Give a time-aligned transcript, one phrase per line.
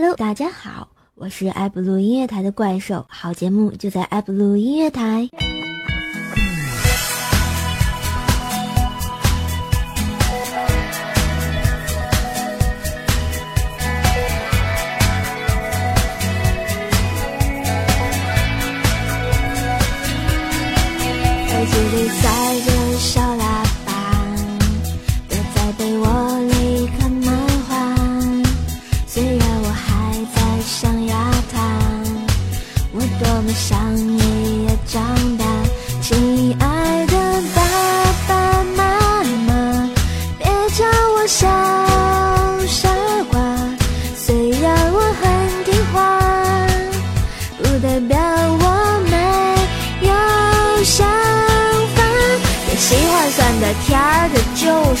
[0.00, 5.28] Hello，大家好，我是爱布鲁音乐台的怪兽，好节目就在爱布鲁音乐台。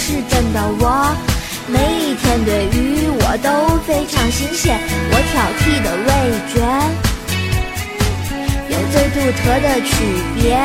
[0.08, 1.14] 是真的我。
[1.66, 4.80] 每一天对于我都非常新鲜，
[5.12, 6.08] 我挑剔的味
[6.48, 6.56] 觉
[8.70, 9.92] 有最独特的区
[10.34, 10.56] 别。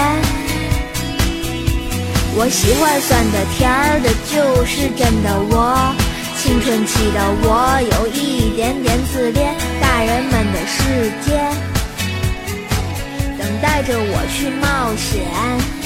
[2.35, 3.59] 我喜欢酸的甜
[4.01, 5.93] 的，就是真的我。
[6.39, 11.37] 青春期的我有一点点自恋，大人们的世界
[13.37, 15.82] 等待着我去冒险。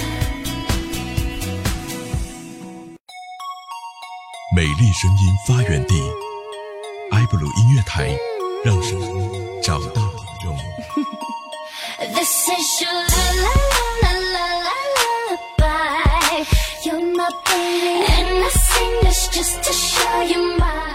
[4.57, 5.93] 美丽声音发源地，
[7.11, 8.17] 埃布鲁音乐台，
[8.65, 10.01] 让声音找到
[10.41, 10.47] 你。
[12.15, 13.53] This is your la la
[14.01, 16.41] la la la lullaby.
[16.83, 20.86] You're my baby, and I sing this just to show you my.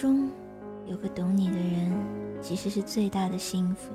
[0.00, 0.30] 中
[0.86, 1.92] 有个懂你的人，
[2.40, 3.92] 其实是最大的幸福。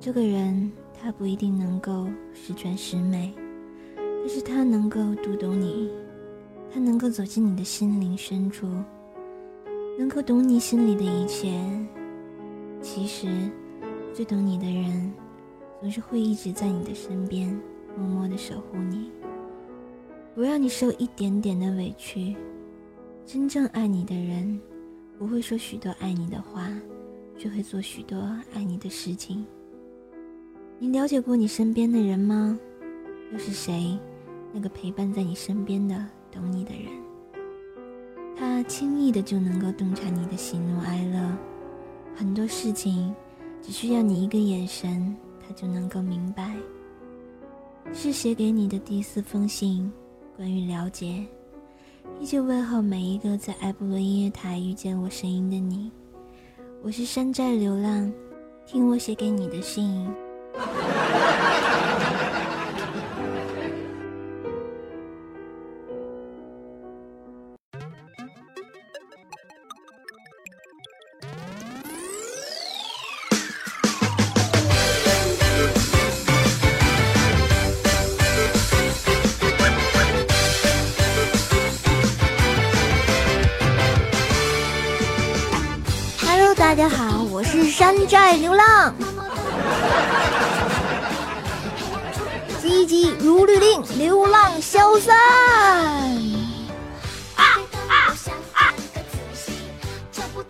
[0.00, 3.30] 这个人他不一定能够十全十美，
[3.94, 5.90] 但是他能够读懂你，
[6.72, 8.66] 他能够走进你的心灵深处，
[9.98, 11.60] 能够懂你心里的一切。
[12.80, 13.28] 其实，
[14.14, 15.12] 最懂你的人，
[15.82, 17.54] 总是会一直在你的身边，
[17.98, 19.10] 默默的守护你，
[20.34, 22.34] 不让你受一点点的委屈。
[23.26, 24.60] 真正爱你的人，
[25.18, 26.70] 不会说许多爱你的话，
[27.38, 28.18] 却会做许多
[28.52, 29.44] 爱你的事情。
[30.78, 32.58] 你了解过你身边的人吗？
[33.32, 33.98] 又是谁，
[34.52, 36.92] 那个陪伴在你身边的懂你的人？
[38.36, 41.36] 他轻易的就能够洞察你的喜怒哀乐，
[42.14, 43.14] 很多事情
[43.62, 46.54] 只需要你一个眼神，他就能够明白。
[47.92, 49.90] 是写给你的第四封信，
[50.36, 51.24] 关于了解。
[52.20, 55.90] 依旧问候每一个在埃布罗音乐台遇见我声音的你，
[56.82, 58.12] 我是山寨流浪，
[58.66, 60.08] 听我写给你的信。
[86.76, 88.92] 大家好，我是山寨流浪，
[92.60, 95.16] 急急如律令，流浪消散。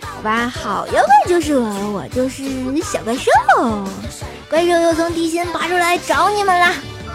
[0.01, 2.43] 好吧，好妖怪就是我，我就是
[2.83, 3.31] 小怪兽，
[4.49, 6.73] 怪兽又从地心爬出来找你们啦！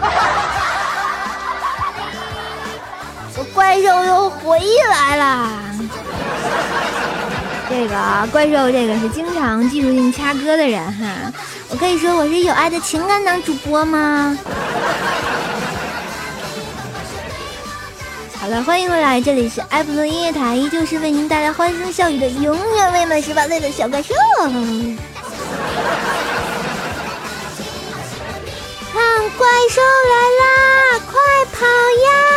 [3.36, 5.69] 我怪兽又回来啦！
[7.70, 7.94] 这个
[8.32, 11.32] 怪兽，这个是经常技术性掐歌的人哈。
[11.68, 14.36] 我可以说我是有爱的情感党主播吗？
[18.40, 24.14] 好了，欢迎回来，这里是埃普伦音乐台，依旧是为您带来欢声笑语的永远未满十八岁的小怪兽。
[28.92, 29.80] 看怪兽
[30.10, 31.20] 来啦，快
[31.52, 32.29] 跑呀！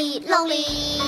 [0.00, 0.99] ，lonely lonely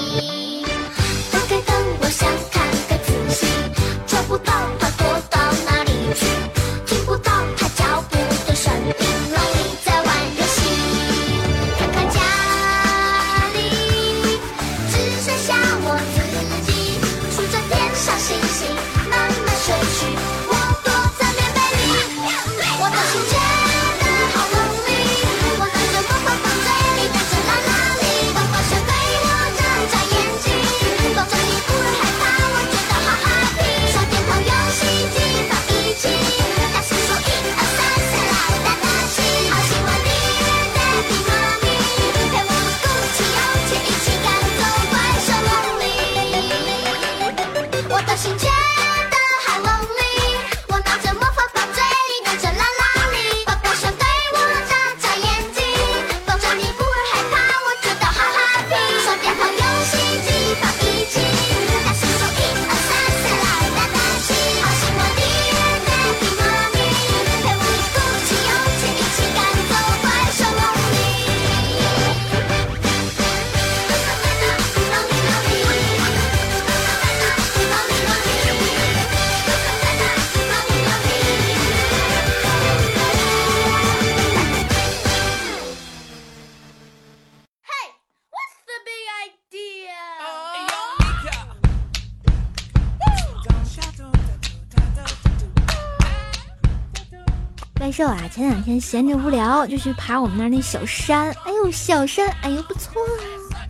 [98.34, 101.30] 前两天闲着无聊，就去爬我们那儿那小山。
[101.44, 103.60] 哎呦，小山，哎呦不错啊。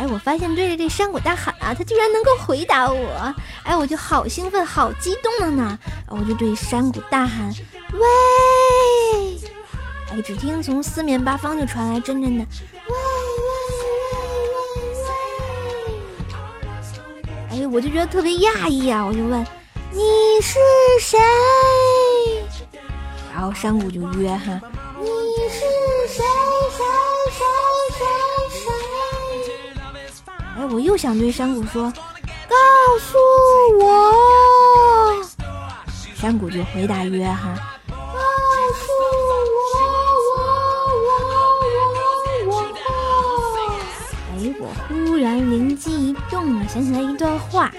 [0.00, 3.32] 哎，我发现对着这山谷大喊啊，它居然能够回答我。
[3.62, 5.78] 哎，我就好兴奋，好激动了呢。
[6.08, 7.54] 我就对山谷大喊
[7.94, 8.00] ：“喂！”
[10.10, 12.44] 哎，只听从四面八方就传来阵阵的
[12.88, 12.94] “喂
[13.38, 13.54] 喂
[17.52, 17.62] 喂喂”。
[17.62, 19.40] 哎，我就觉得特别讶异啊，我就问
[19.94, 20.00] ：“你
[20.42, 20.58] 是
[21.00, 21.16] 谁？”
[23.44, 24.58] 后山谷就约哈
[24.98, 25.06] ：“你
[25.50, 25.60] 是
[26.08, 26.24] 谁？
[26.72, 26.82] 谁？
[27.30, 27.42] 谁？
[27.98, 28.00] 谁？
[28.50, 28.66] 谁？”
[30.56, 31.92] 哎，我又想对山谷说
[32.48, 32.56] ：“告
[32.98, 33.18] 诉
[33.80, 35.22] 我。”
[36.16, 37.54] 山谷就回答约哈
[37.90, 38.82] ：“告诉
[39.20, 39.76] 我，
[41.04, 41.36] 我我
[42.46, 42.52] 我我。”
[44.32, 47.70] 哎，我忽然灵机一动啊，想起来一段话，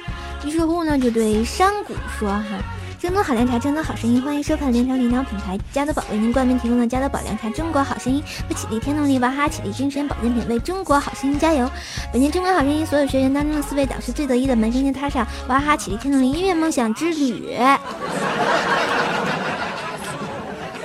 [0.44, 2.44] 于是乎呢，就对山谷说哈。
[3.16, 7.50] 中国好凉茶，正宗好声音，欢迎收看联潮领导品牌加德宝为您冠名提供的加德宝凉茶。
[7.52, 11.66] 中国好声音，不起立天动力，娃哈哈起立精神保健品，为中国好声音加油！
[12.12, 17.58] 本届中国好声音所有学员当中的四位导师最得意的门生就踏上娃哈哈起立天动力音乐梦想之旅。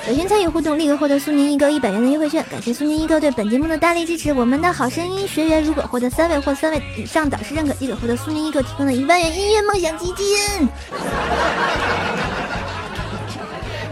[0.08, 2.44] 有幸参与互动，立刻获得苏宁易购一百元的优惠券。
[2.48, 4.32] 感谢苏宁易购对本节目的大力支持。
[4.32, 10.68] 我们的好声音学员如果获得三位或三位以上导师认可，即可获得苏宁易购提供的一万元音乐梦想基金。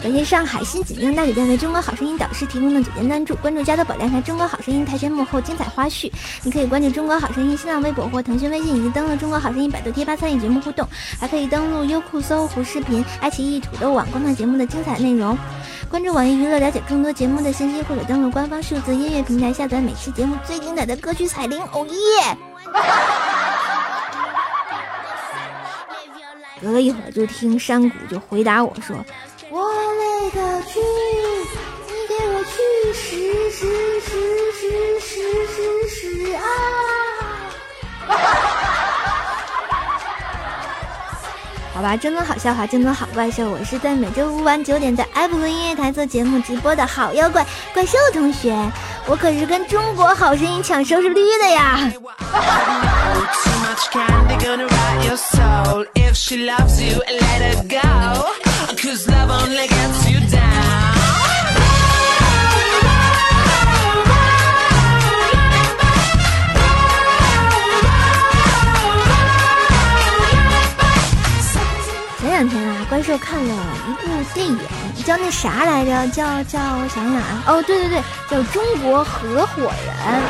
[0.00, 3.34] 感谢上海新锦江大酒店为中国好声音导师提供的酒店赞助。
[3.36, 6.10] 关注加多宝凉茶中国好声音台前幕后精彩花絮。
[6.44, 10.86] 你可以关注中国好声音新浪微博或腾讯微信，以及登录中国好声音百度贴吧参与节目互动。
[11.18, 15.36] 还可以登录优酷、搜狐视频、爱奇艺、土豆网观看节目的精彩内容。
[15.90, 21.60] 关注网易娱乐，了解更多节目的信息，或者登录官方数字音乐平台下载每期节目最精彩的歌曲彩铃。
[21.72, 22.38] 哦耶！
[26.60, 29.04] 隔了一会儿，就听山谷就回答我说：“我勒
[30.30, 30.80] 个去！
[31.86, 32.56] 你给我去
[32.94, 34.10] 死死死
[34.52, 35.10] 死死
[35.46, 36.42] 死死啊！”
[41.74, 43.48] 好吧，真的好笑话，真的好怪兽。
[43.48, 48.52] 我是在每周五晚九点在埃布伦音乐台做节目直播的好妖怪怪兽同学，
[49.06, 51.78] 我可是跟中国好声音抢收视率的呀！
[72.98, 73.54] 怪兽看了
[73.86, 74.58] 一部电影，
[75.04, 76.08] 叫那啥来着？
[76.08, 80.22] 叫叫我想想啊，哦，对对对，叫《中国合伙人》，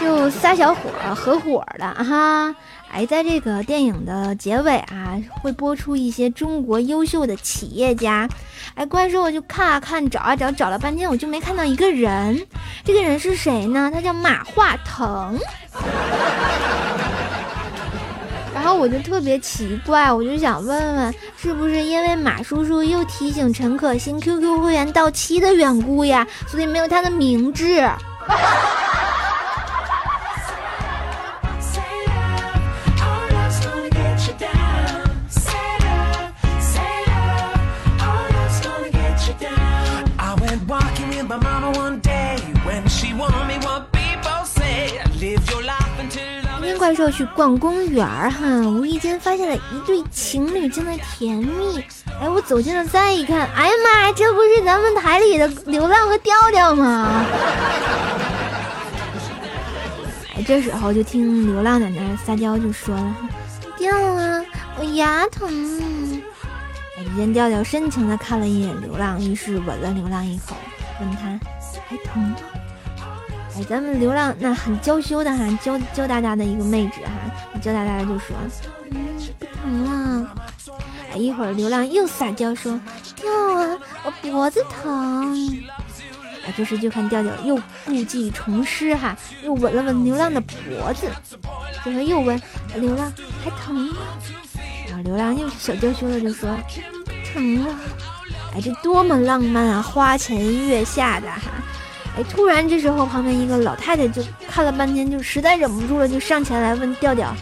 [0.00, 2.52] 就仨小伙合伙的哈。
[2.90, 8.28] 哎，在这个电影的结尾啊，会播出一些中国优秀的企业家。
[8.74, 12.44] 哎，怪兽我就看啊看，找啊找，找了半天我就没看到一个人。
[12.84, 13.88] 这个人是谁呢？
[13.94, 15.38] 他叫马化腾。
[18.64, 27.62] 然后我就特别奇怪，我就想问问，是不是因为马叔叔又提醒陈可辛 QQ 会员到期的缘故呀，所以没有他的名字？
[46.84, 51.82] 怪兽去逛公园儿哈，无意间发现了一对情侣正在甜蜜。
[52.20, 57.24] 哎，我走近了再一看，哎呀妈呀，这不是咱们台里的流浪和调调吗？
[60.36, 63.16] 哎，这时候就听流浪在那撒娇，就说了
[63.78, 64.44] ：“调啊，
[64.78, 65.48] 我牙疼。”
[66.98, 70.54] 哎，只见调调深情的看了一眼流浪，于是吻了流浪一口，
[71.00, 71.40] 问他
[71.88, 72.36] 还疼吗？
[73.56, 77.12] 哎，咱们流浪那很娇羞的哈，娇娇哒哒的一个妹纸哈，
[77.60, 78.36] 娇哒哒的就说
[78.90, 78.98] ：“嗯，
[79.38, 80.34] 不疼了。”
[81.14, 82.80] 哎，一会儿流浪又撒娇说
[83.14, 85.56] ：“调啊，我脖子疼。”
[86.44, 87.56] 哎，这时就看调调又
[87.86, 91.08] 故技重施哈，又吻了吻流浪的脖子，
[91.84, 92.40] 然后又问
[92.74, 93.12] 流浪
[93.44, 93.96] 还疼吗？
[94.88, 96.50] 然后流浪又小娇羞的就说
[97.32, 97.72] ：“疼了。”
[98.52, 101.52] 哎，这多么浪漫啊，花前月下的哈。
[102.16, 107.38] 哎，突然这时候旁边一个老太太就看了半天，就实在忍不住了，就上前来问调调哈：“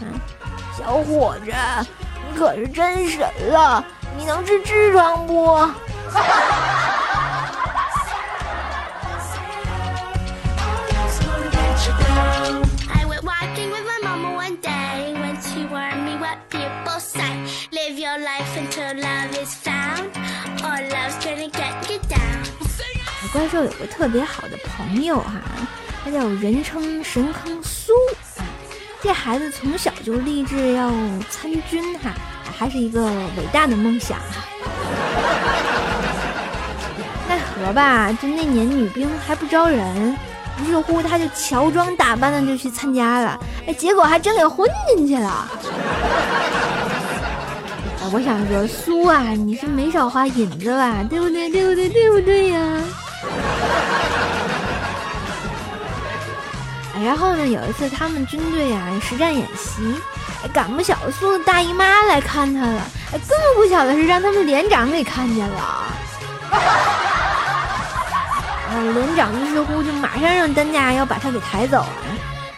[0.75, 1.51] 小伙子，
[2.27, 3.85] 你可是真神了，
[4.17, 5.55] 你能治痔疮不？”
[23.33, 25.41] 怪兽有个特别好的朋友哈，
[26.05, 27.91] 他叫人称神坑苏。
[29.01, 30.91] 这孩子从小就立志要
[31.31, 32.11] 参军哈，
[32.57, 34.19] 还是一个伟大的梦想。
[37.27, 40.15] 奈何吧，就那年女兵还不招人，
[40.61, 45.49] 于是乎他就乔装打扮的就去参加了，哎，结果还真给混进去了。
[48.11, 51.03] 我想说，苏啊，你是没少花银子吧？
[51.09, 51.49] 对不对？
[51.49, 51.89] 对不对？
[51.89, 52.79] 对不对呀？
[57.03, 59.81] 然后呢，有一次他们军队啊实战演习，
[60.53, 62.81] 赶不巧苏的大姨妈来看他了，
[63.11, 65.59] 哎，更不巧的是让他们连长给看见了。
[65.59, 65.87] 啊
[68.95, 71.89] 连长于是乎就马上让担架要把他给抬走了。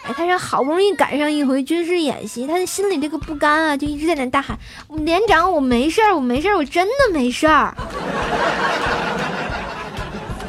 [0.08, 4.58] 哎，他说好不容易赶上一回军事演习，他的心里这个不甘啊，就一直在那大喊
[5.04, 7.75] ：“连长，我没事儿，我没事儿，我真的没事儿。”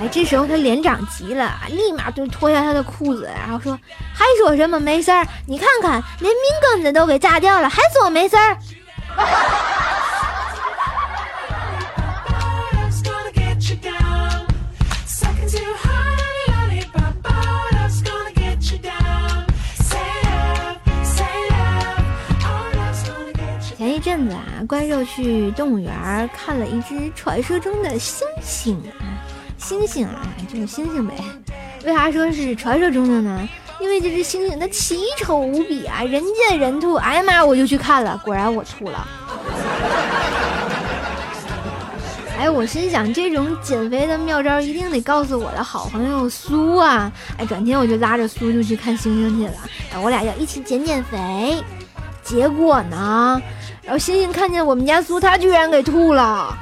[0.01, 3.79] 哎，这时候他连长急了，立马就脱下他的裤子，然后说
[4.15, 5.27] ：“还说什么没事儿？
[5.47, 8.57] 你看看，连命根子都给炸掉了，还说没事儿？”
[24.03, 29.06] 阵子啊，怪兽去动物园看了一只传说中的猩猩啊，
[29.67, 31.13] 星星啊，就是星星呗。
[31.85, 33.49] 为啥说是传说中的呢？
[33.81, 36.95] 因为这只猩猩它奇丑无比啊，人见人吐。
[36.95, 39.09] 哎呀妈，我就去看了，果然我吐了。
[42.39, 47.11] 哎，我心想这种减肥的妙招一定得告诉我的好朋友苏啊。
[47.37, 49.55] 哎，转天我就拉着苏就去看星星去了，
[49.93, 51.61] 哎我俩要一起减减肥。
[52.23, 53.43] 结果呢？
[53.83, 56.57] 然后星星看见我们家苏，他居然给吐了。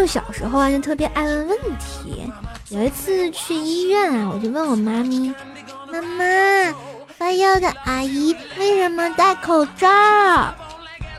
[0.00, 2.26] 就小时候啊，就特别爱问问题。
[2.70, 5.28] 有一次去医院啊，我就问我妈咪
[5.92, 6.24] ：“妈妈，
[7.18, 9.86] 发药的阿姨为什么戴口罩？”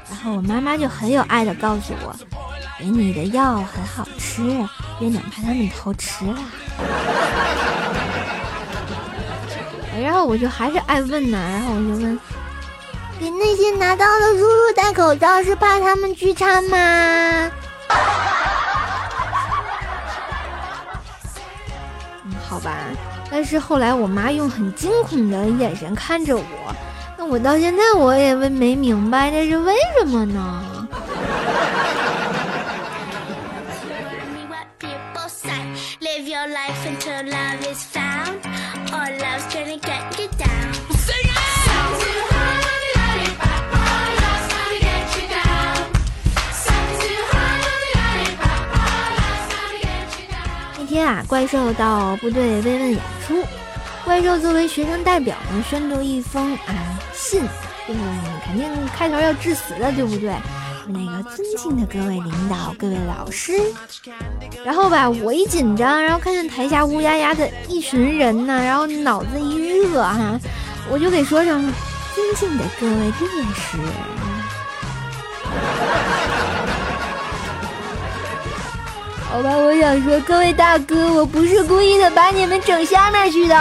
[0.10, 2.16] 然后我妈妈就很有爱的告诉我。
[2.80, 4.42] 给你的药很好吃，
[4.98, 6.40] 别哪怕他们偷吃了。
[10.02, 12.20] 然后我就还是爱问呢，然后我就问：
[13.20, 17.52] 给那些拿刀的叔叔戴口罩是怕他们聚餐吗？
[22.52, 22.76] 好吧。
[23.32, 26.44] 但是后来我妈用很惊恐的眼神看着我，
[27.18, 30.88] 那我到现在我也没没明白这是为什么呢？
[51.28, 53.44] 怪兽到部队慰问演出，
[54.06, 57.42] 怪兽作为学生代表呢，宣读一封啊信，
[57.88, 58.00] 就是
[58.46, 60.34] 肯定开头要致辞的，对不对？
[60.88, 63.54] 那个尊敬的各位领导、各位老师，
[64.66, 70.40] 然后吧，我一紧张，然后看见台下乌压压的一群人呢，然后脑子一热哈，
[70.90, 71.72] 我就给说成
[72.16, 73.12] 尊敬的各位烈
[73.56, 73.78] 士。
[79.32, 83.56] 好吧，我想说各位大哥，我不是故意的，把你们整下面去的。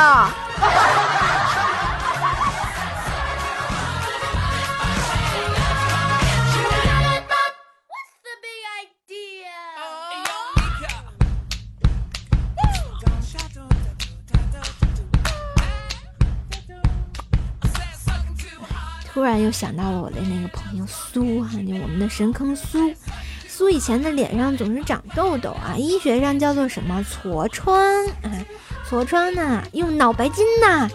[19.13, 22.93] 突然又想到了我的那个朋友苏哈，就我们的神坑苏。
[23.61, 27.77] 苏以前的脸上总是长痘痘啊，医学上叫做什么痤疮
[28.23, 28.33] 啊？
[28.89, 30.89] 痤疮呢，用脑白金呐。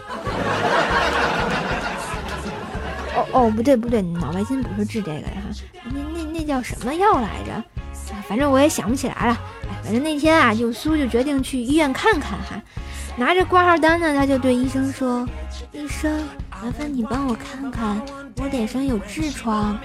[3.14, 5.42] 哦哦，不对不对，脑白金不是治这个的哈，
[5.84, 7.52] 那那那叫什么药来着？
[7.52, 7.64] 啊
[8.28, 9.40] 反正我也想不起来了。
[9.70, 12.60] 哎，反正那天啊，就苏就决定去医院看看哈。
[13.16, 15.24] 拿着挂号单呢，他就对医生说
[15.70, 16.20] ：“医生，
[16.50, 18.02] 麻烦你帮我看看，
[18.38, 19.78] 我脸上有痔疮。”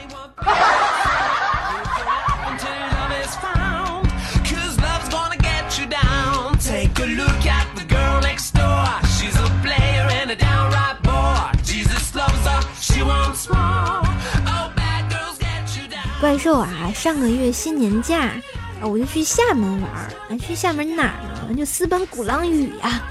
[16.21, 18.31] 怪兽啊，上个月新年假。
[18.79, 21.55] 啊，我就去厦门玩儿，啊，去厦门哪儿呢？
[21.57, 23.01] 就私奔鼓浪屿呀。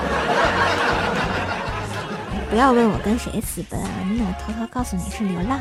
[2.49, 5.59] 不要问我跟谁私奔啊，那我偷偷告诉你是流浪。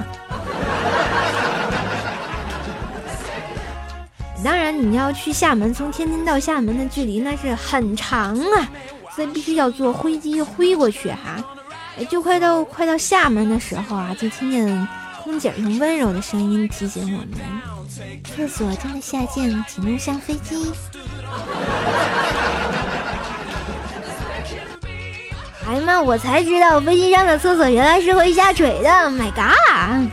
[4.44, 8.70] 当然，你要去厦门，从天津到厦门的距离那是很长啊，
[9.16, 11.44] 所以必须要坐飞机飞过去哈。
[12.00, 14.88] 哎，就快到快到厦门的时候啊，就听见
[15.24, 17.30] 空姐用温柔的声音提醒我们：
[18.24, 20.72] 厕所正在下降，请勿上飞机。
[25.68, 26.02] 哎呀妈！
[26.02, 30.10] 我才知道飞机上的厕所原来是会下垂的，My God！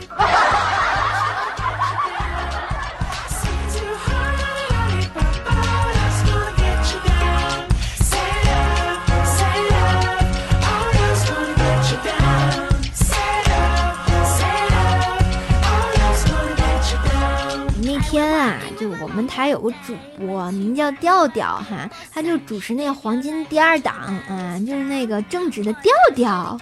[19.17, 23.95] 们台有个主播名叫调调哈，他就主持那个黄金第二档
[24.29, 26.55] 啊，就是那个正直的调调。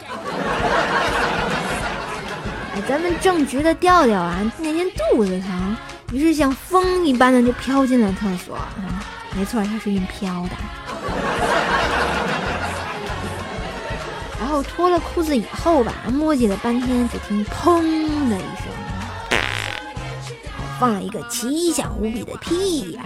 [2.74, 5.76] 哎，咱们正直的调调啊，那天肚子疼，
[6.14, 9.04] 于是像风一般的就飘进了厕所啊。
[9.36, 10.52] 没错，他是用飘的。
[14.40, 17.82] 然后脱了裤子以后吧，磨叽了半天，只听砰
[18.30, 18.55] 的一。
[20.80, 23.02] 放了一个奇响无比的屁呀，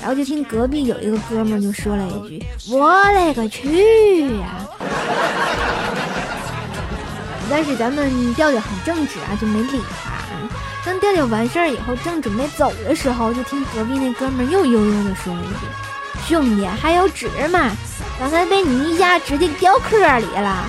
[0.00, 4.46] 然后就听隔壁有一个哥们就说了一句：“我勒个去呀！”
[7.50, 10.12] 但是咱们调调很正直啊，就没理他。
[10.84, 15.66] 当调调完事儿以后，正准备走的时候，就听隔壁那哥们又悠悠的说了一句
[16.28, 17.70] ：“兄弟，还有纸吗？
[18.18, 20.64] 刚才被你一下直接掉壳里了。”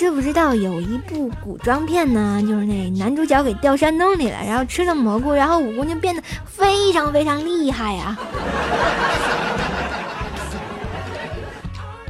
[0.00, 2.40] 知不知道有一部古装片呢？
[2.40, 8.16] 就是那男主角给掉山洞里了，然后吃了蘑菇，然后武功就变得非常非常厉害呀！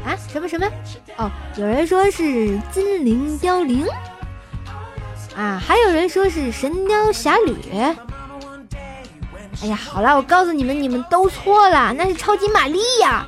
[0.07, 0.65] 啊，什么什么？
[1.17, 3.85] 哦，有人说是金陵凋零，
[5.37, 7.57] 啊，还有人说是神雕侠侣。
[9.65, 13.27] 哎呀，好了，我告诉你们，你们都错了，那是超级玛丽呀！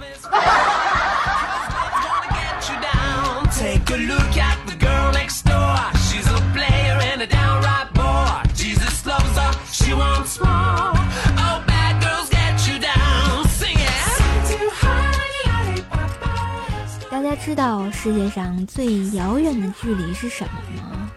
[17.10, 21.10] 大家知道世界上最遥远的距离是什么吗？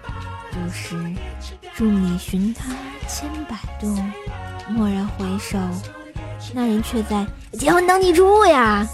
[0.52, 0.96] 就是
[1.76, 2.66] 众里寻他
[3.08, 3.98] 千百度，
[4.78, 5.58] 蓦然回首，
[6.54, 8.86] 那人却在结婚登记处呀！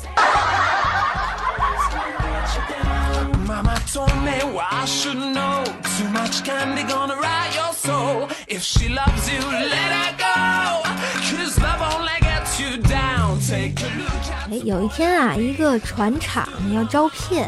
[14.50, 17.46] 哎，有一天啊，一个船厂要招聘，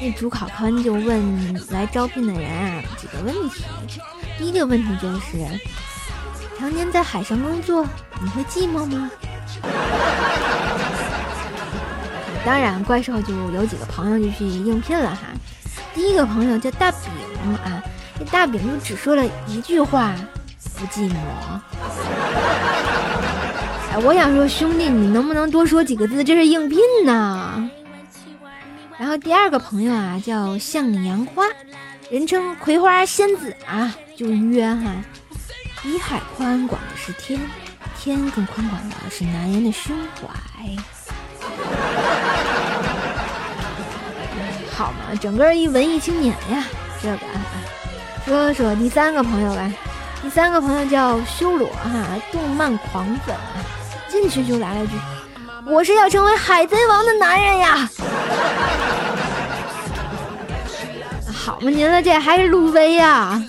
[0.00, 3.62] 那主考官就问来招聘的人啊几个问题。
[4.38, 5.46] 第一个问题就是：
[6.58, 7.86] 常年在海上工作，
[8.18, 9.10] 你会寂寞吗？
[12.46, 15.28] 当然，怪兽就有几个朋友就去应聘了哈。
[15.94, 17.00] 第一个朋友叫大饼
[17.64, 17.82] 啊，
[18.18, 20.14] 这大饼就只说了一句话：
[20.78, 21.14] 不寂寞。
[23.92, 26.24] 哎，我想说，兄弟，你能不能多说几个字？
[26.24, 27.70] 这是应聘呢。
[28.98, 31.44] 然后第二个朋友啊，叫向阳花，
[32.10, 34.94] 人称葵花仙子啊，就约哈。
[35.82, 37.40] 比海宽广的是天，
[37.98, 40.28] 天更宽广的是男人的胸怀。
[44.82, 46.64] 好嘛，整个一文艺青年呀，
[47.00, 47.38] 这个啊。
[48.26, 49.72] 说说第三个朋友吧，
[50.20, 53.32] 第三个朋友叫修罗哈，动漫狂粉，
[54.08, 54.94] 进去就来了句
[55.70, 57.88] ：“我是要成为海贼王的男人呀！”
[61.32, 63.40] 好嘛，您了，这还是路飞呀？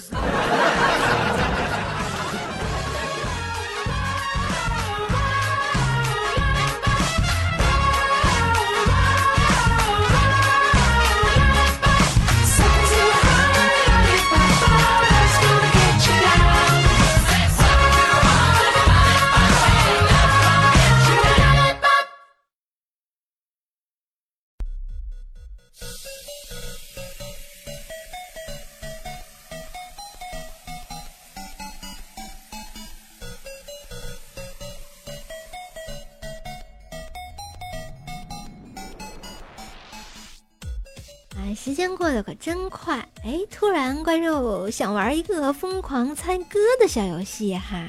[41.36, 42.98] 哎，时间过得可真快！
[43.24, 47.86] 哎，突然怪兽想玩一个疯狂猜歌的小游戏哈！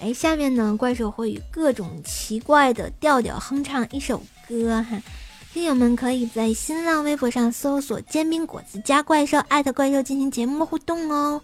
[0.00, 5.00] 哎，下面呢，怪兽会以各种奇怪的调调哼唱一首歌哈，
[5.52, 11.40] 听友们可以在新浪微博上搜索“煎饼果子加怪兽”艾特怪兽进行节目互动哦，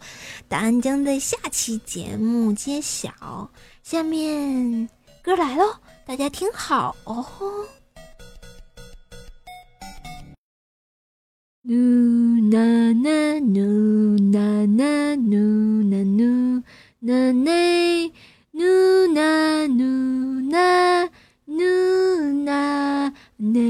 [0.48, 3.48] 答案将在下期节目揭晓。
[3.84, 4.88] 下面
[5.22, 5.72] 歌来喽，
[6.04, 7.24] 大家听好哦。
[11.70, 11.76] Nu
[12.48, 16.62] na na nu na na nu na nu
[16.98, 18.10] na ne
[18.52, 21.04] nu na nu na
[21.44, 23.60] nu na ne。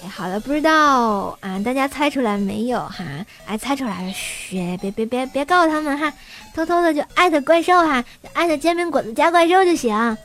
[0.00, 3.04] 哎，好了，不知道啊，大家猜出来没有哈？
[3.44, 6.12] 哎，猜出来了，嘘，别别别别告诉他们哈，
[6.54, 8.04] 偷偷的就艾特怪兽哈，
[8.34, 10.16] 艾特煎饼果子加怪兽就行。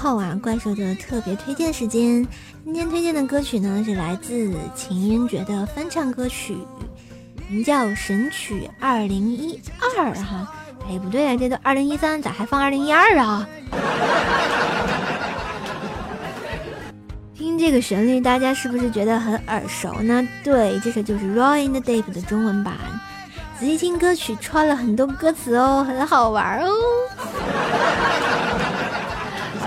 [0.00, 2.26] 后啊，怪兽的特别推荐时间。
[2.64, 6.56] 今天推荐的歌曲呢是来自秦渊觉的翻唱歌曲，
[7.50, 9.60] 名叫《神曲二零一
[9.98, 10.50] 二》哈。
[10.88, 13.46] 哎，不对啊，这都二零一三，咋还放二零一二啊？
[17.36, 20.26] 听这个旋律，大家是不是觉得很耳熟呢？
[20.42, 22.74] 对，这首就是 Roy in the Deep 的中文版。
[23.58, 26.70] 仔细听歌曲，串了很多歌词哦，很好玩哦。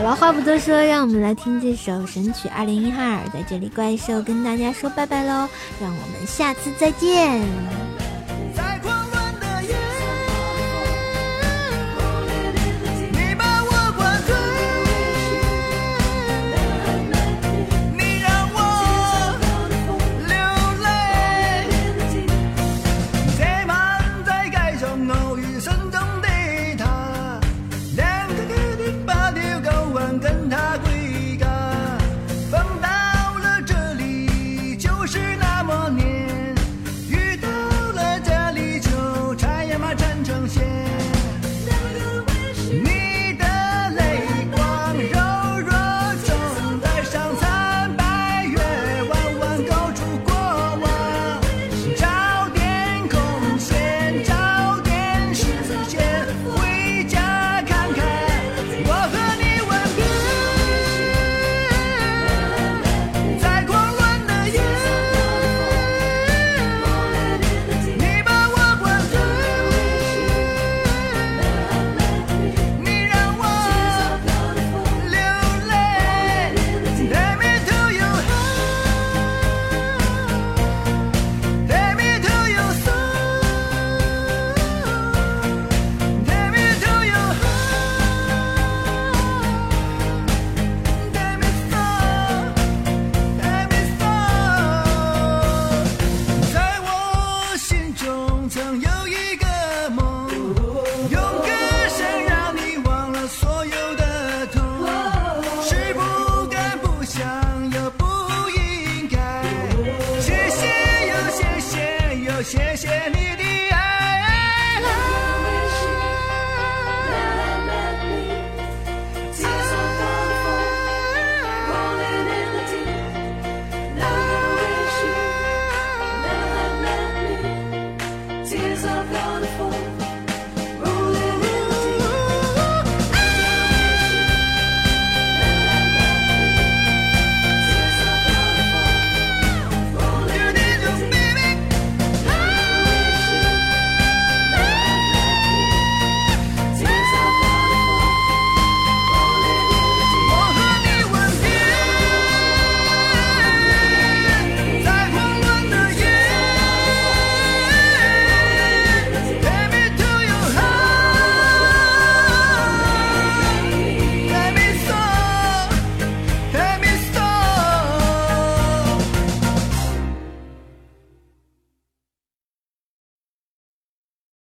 [0.04, 3.24] 好了，话不多说，让我们来听这首神曲二零一二。
[3.32, 5.48] 在这里，怪兽跟大家说拜拜喽，
[5.80, 7.42] 让我们下次再见。